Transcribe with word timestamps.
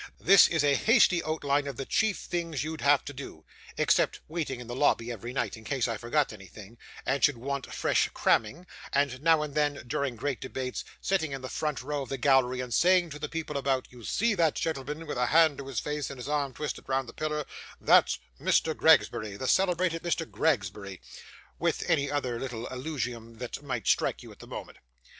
This 0.19 0.47
is 0.47 0.63
a 0.63 0.73
hasty 0.73 1.23
outline 1.23 1.67
of 1.67 1.77
the 1.77 1.85
chief 1.85 2.17
things 2.17 2.63
you'd 2.63 2.81
have 2.81 3.05
to 3.05 3.13
do, 3.13 3.45
except 3.77 4.19
waiting 4.27 4.59
in 4.59 4.65
the 4.65 4.73
lobby 4.75 5.11
every 5.11 5.31
night, 5.31 5.55
in 5.55 5.63
case 5.63 5.87
I 5.87 5.95
forgot 5.97 6.33
anything, 6.33 6.79
and 7.05 7.23
should 7.23 7.37
want 7.37 7.71
fresh 7.71 8.09
cramming; 8.11 8.65
and, 8.91 9.21
now 9.21 9.43
and 9.43 9.53
then, 9.53 9.83
during 9.85 10.15
great 10.15 10.41
debates, 10.41 10.83
sitting 11.01 11.33
in 11.33 11.41
the 11.41 11.49
front 11.49 11.83
row 11.83 12.01
of 12.01 12.09
the 12.09 12.17
gallery, 12.17 12.61
and 12.61 12.73
saying 12.73 13.11
to 13.11 13.19
the 13.19 13.29
people 13.29 13.57
about 13.57 13.89
'You 13.91 14.03
see 14.03 14.33
that 14.33 14.55
gentleman, 14.55 15.05
with 15.05 15.19
his 15.19 15.29
hand 15.29 15.59
to 15.59 15.67
his 15.67 15.79
face, 15.79 16.09
and 16.09 16.17
his 16.17 16.27
arm 16.27 16.55
twisted 16.55 16.89
round 16.89 17.07
the 17.07 17.13
pillar 17.13 17.45
that's 17.79 18.17
Mr. 18.41 18.73
Gregsbury 18.75 19.37
the 19.37 19.47
celebrated 19.47 20.01
Mr. 20.01 20.25
Gregsbury,' 20.25 20.99
with 21.59 21.87
any 21.87 22.09
other 22.09 22.39
little 22.39 22.67
eulogium 22.71 23.37
that 23.37 23.61
might 23.61 23.85
strike 23.85 24.23
you 24.23 24.31
at 24.31 24.39
the 24.39 24.47
moment. 24.47 24.79